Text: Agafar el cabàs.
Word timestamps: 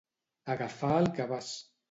Agafar 0.53 0.95
el 1.03 1.11
cabàs. 1.21 1.53